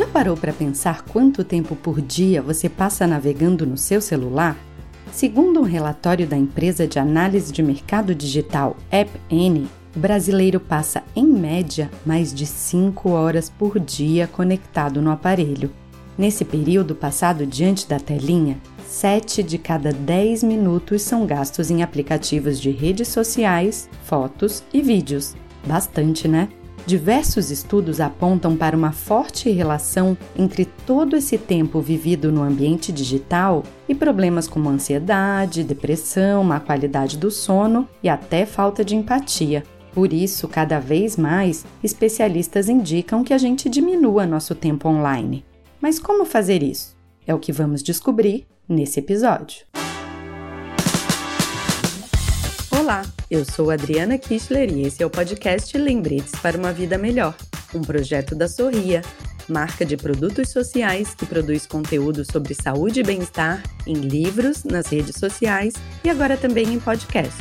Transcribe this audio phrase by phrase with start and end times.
[0.00, 4.56] Já parou para pensar quanto tempo por dia você passa navegando no seu celular?
[5.12, 11.26] Segundo um relatório da empresa de análise de mercado digital AppN, o brasileiro passa, em
[11.26, 15.70] média, mais de 5 horas por dia conectado no aparelho.
[16.16, 18.56] Nesse período passado diante da telinha,
[18.88, 25.36] 7 de cada 10 minutos são gastos em aplicativos de redes sociais, fotos e vídeos.
[25.66, 26.48] Bastante, né?
[26.86, 33.62] Diversos estudos apontam para uma forte relação entre todo esse tempo vivido no ambiente digital
[33.88, 39.62] e problemas como ansiedade, depressão, má qualidade do sono e até falta de empatia.
[39.92, 45.44] Por isso, cada vez mais, especialistas indicam que a gente diminua nosso tempo online.
[45.80, 46.96] Mas como fazer isso?
[47.26, 49.64] É o que vamos descobrir nesse episódio.
[52.90, 57.36] Olá, eu sou Adriana Kistler e esse é o podcast Lembretes para uma Vida Melhor,
[57.72, 59.00] um projeto da Sorria,
[59.48, 65.14] marca de produtos sociais que produz conteúdo sobre saúde e bem-estar em livros, nas redes
[65.14, 67.40] sociais e agora também em podcast.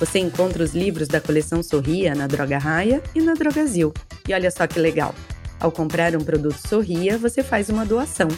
[0.00, 3.92] Você encontra os livros da coleção Sorria na Droga Raia e na Drogazil.
[4.26, 5.14] E olha só que legal!
[5.60, 8.28] Ao comprar um produto Sorria, você faz uma doação.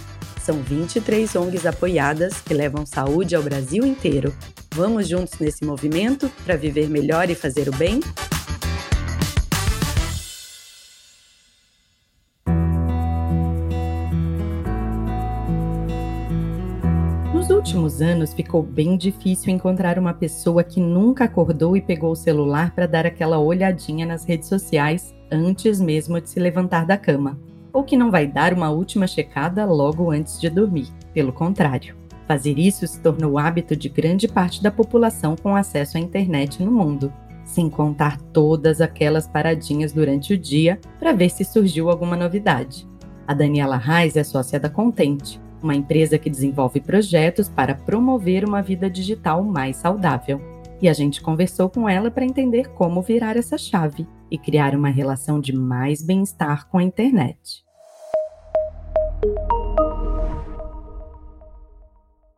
[0.49, 4.35] São 23 ONGs apoiadas que levam saúde ao Brasil inteiro.
[4.75, 8.01] Vamos juntos nesse movimento para viver melhor e fazer o bem?
[17.51, 22.75] últimos anos ficou bem difícil encontrar uma pessoa que nunca acordou e pegou o celular
[22.75, 27.39] para dar aquela olhadinha nas redes sociais antes mesmo de se levantar da cama,
[27.79, 30.89] ou que não vai dar uma última checada logo antes de dormir.
[31.15, 31.95] Pelo contrário,
[32.27, 36.73] fazer isso se tornou hábito de grande parte da população com acesso à internet no
[36.73, 37.13] mundo,
[37.45, 42.85] sem contar todas aquelas paradinhas durante o dia para ver se surgiu alguma novidade.
[43.29, 48.61] A Daniela Reis é sócia da Contente, uma empresa que desenvolve projetos para promover uma
[48.61, 50.41] vida digital mais saudável.
[50.83, 54.89] E a gente conversou com ela para entender como virar essa chave e criar uma
[54.89, 57.68] relação de mais bem-estar com a internet.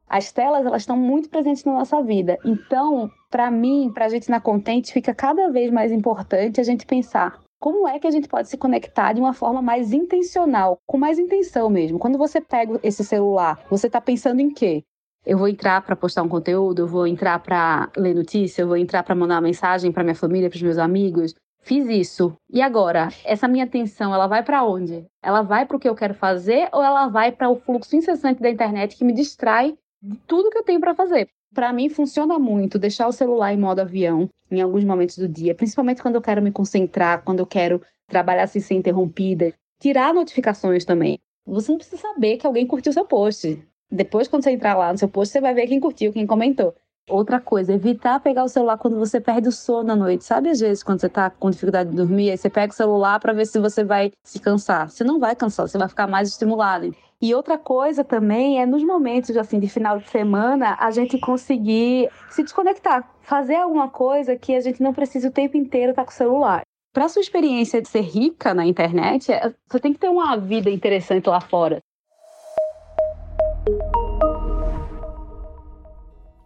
[0.09, 2.37] As telas elas estão muito presentes na nossa vida.
[2.45, 6.85] Então, para mim, para a gente na Contente, fica cada vez mais importante a gente
[6.85, 10.97] pensar como é que a gente pode se conectar de uma forma mais intencional, com
[10.97, 11.99] mais intenção mesmo?
[11.99, 14.83] Quando você pega esse celular, você está pensando em quê?
[15.27, 18.79] Eu vou entrar para postar um conteúdo, eu vou entrar para ler notícia, eu vou
[18.79, 21.35] entrar para mandar uma mensagem para minha família, para os meus amigos.
[21.62, 22.37] Fiz isso.
[22.48, 25.06] E agora, essa minha atenção, ela vai para onde?
[25.22, 28.41] Ela vai para o que eu quero fazer ou ela vai para o fluxo incessante
[28.41, 31.28] da internet que me distrai de tudo que eu tenho para fazer?
[31.54, 35.54] Para mim funciona muito deixar o celular em modo avião em alguns momentos do dia,
[35.54, 39.53] principalmente quando eu quero me concentrar, quando eu quero trabalhar sem ser interrompida.
[39.78, 41.19] Tirar notificações também.
[41.47, 43.62] Você não precisa saber que alguém curtiu seu post.
[43.91, 46.75] Depois, quando você entrar lá no seu post, você vai ver quem curtiu, quem comentou.
[47.10, 50.25] Outra coisa, evitar pegar o celular quando você perde o sono à noite.
[50.25, 53.19] Sabe, às vezes, quando você tá com dificuldade de dormir, aí você pega o celular
[53.19, 54.88] para ver se você vai se cansar.
[54.88, 56.94] Você não vai cansar, você vai ficar mais estimulado.
[57.20, 62.09] E outra coisa também é nos momentos assim de final de semana a gente conseguir
[62.31, 66.12] se desconectar, fazer alguma coisa que a gente não precisa o tempo inteiro estar com
[66.12, 66.62] o celular.
[66.93, 70.70] Para sua experiência de ser rica na internet, é, você tem que ter uma vida
[70.70, 71.80] interessante lá fora.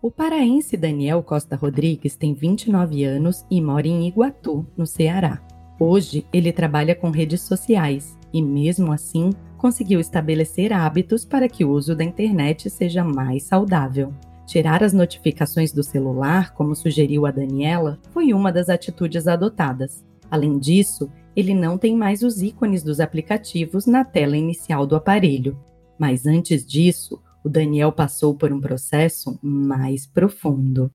[0.04, 5.40] O paraense Daniel Costa Rodrigues tem 29 anos e mora em Iguatu, no Ceará.
[5.80, 11.70] Hoje, ele trabalha com redes sociais e, mesmo assim, conseguiu estabelecer hábitos para que o
[11.70, 14.12] uso da internet seja mais saudável.
[14.46, 20.04] Tirar as notificações do celular, como sugeriu a Daniela, foi uma das atitudes adotadas.
[20.30, 25.58] Além disso, ele não tem mais os ícones dos aplicativos na tela inicial do aparelho.
[25.98, 30.90] Mas antes disso, o Daniel passou por um processo mais profundo.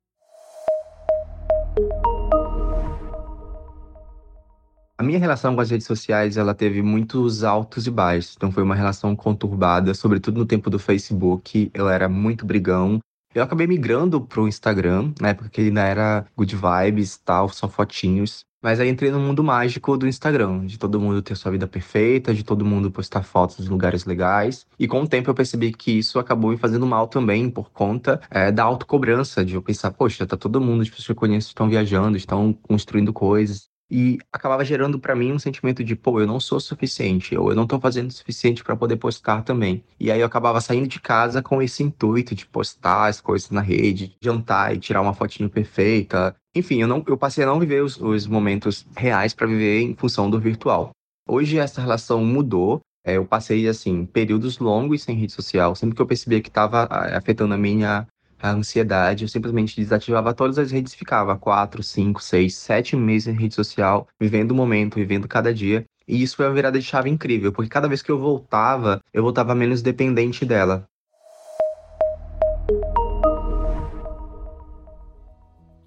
[4.97, 8.33] A minha relação com as redes sociais, ela teve muitos altos e baixos.
[8.35, 11.71] Então foi uma relação conturbada, sobretudo no tempo do Facebook.
[11.73, 12.99] Eu era muito brigão.
[13.33, 18.43] Eu acabei migrando pro Instagram, na época que ainda era good vibes, tal, só fotinhos.
[18.61, 22.33] Mas aí entrei no mundo mágico do Instagram, de todo mundo ter sua vida perfeita,
[22.33, 24.67] de todo mundo postar fotos em lugares legais.
[24.77, 28.19] E com o tempo eu percebi que isso acabou me fazendo mal também, por conta
[28.29, 31.47] é, da autocobrança, de eu pensar, poxa, tá todo mundo, as pessoas que eu conheço
[31.47, 36.27] estão viajando, estão construindo coisas e acabava gerando para mim um sentimento de, pô, eu
[36.27, 39.83] não sou suficiente, ou eu não tô fazendo o suficiente para poder postar também.
[39.99, 43.61] E aí eu acabava saindo de casa com esse intuito de postar as coisas na
[43.61, 46.35] rede, jantar e tirar uma fotinho perfeita.
[46.55, 49.95] Enfim, eu, não, eu passei a não viver os, os momentos reais para viver em
[49.95, 50.91] função do virtual.
[51.27, 55.73] Hoje essa relação mudou, É, eu passei, assim, períodos longos sem rede social.
[55.73, 56.83] Sempre que eu percebia que estava
[57.15, 58.05] afetando a minha
[58.41, 63.37] a ansiedade, eu simplesmente desativava todas as redes ficava quatro, cinco, seis, sete meses em
[63.37, 65.85] rede social, vivendo o momento, vivendo cada dia.
[66.07, 69.21] E isso foi uma virada de chave incrível, porque cada vez que eu voltava, eu
[69.21, 70.87] voltava menos dependente dela.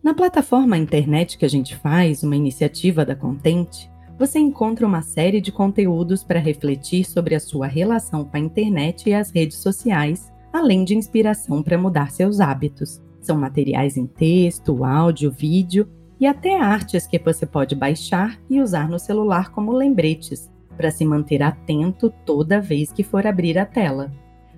[0.02, 5.40] Na plataforma internet que a gente faz, uma iniciativa da Contente, você encontra uma série
[5.40, 10.31] de conteúdos para refletir sobre a sua relação com a internet e as redes sociais
[10.52, 13.00] além de inspiração para mudar seus hábitos.
[13.20, 15.88] São materiais em texto, áudio, vídeo
[16.20, 21.04] e até artes que você pode baixar e usar no celular como lembretes, para se
[21.04, 24.12] manter atento toda vez que for abrir a tela.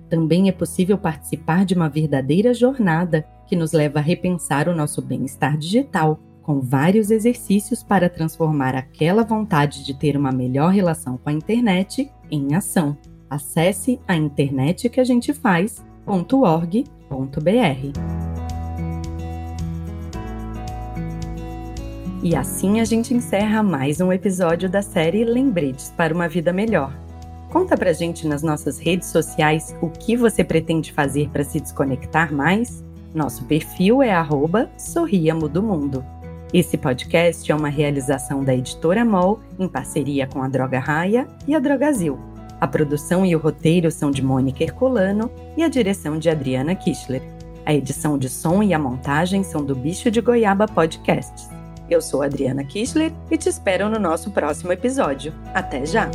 [0.09, 5.01] Também é possível participar de uma verdadeira jornada que nos leva a repensar o nosso
[5.01, 11.29] bem-estar digital, com vários exercícios para transformar aquela vontade de ter uma melhor relação com
[11.29, 12.95] a internet em ação.
[13.29, 16.75] Acesse a internet que a gente faz.org.br.
[22.23, 26.91] E assim a gente encerra mais um episódio da série Lembretes para uma Vida Melhor.
[27.51, 32.33] Conta pra gente nas nossas redes sociais o que você pretende fazer para se desconectar
[32.33, 32.83] mais.
[33.13, 34.11] Nosso perfil é
[34.77, 36.03] Sorriamo do Mundo.
[36.53, 41.55] Esse podcast é uma realização da editora MOL em parceria com a Droga Raia e
[41.55, 42.34] a Drogazil.
[42.59, 47.21] A produção e o roteiro são de Mônica Herculano e a direção de Adriana Kistler.
[47.65, 51.49] A edição de som e a montagem são do Bicho de Goiaba Podcasts.
[51.89, 55.33] Eu sou Adriana Kistler e te espero no nosso próximo episódio.
[55.53, 56.09] Até já!